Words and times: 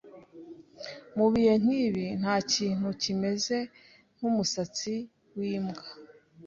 Mubihe 1.15 1.53
nkibi, 1.63 2.05
ntakintu 2.19 2.87
kimeze 3.01 3.57
nkumusatsi 4.15 4.93
wimbwa. 5.37 5.85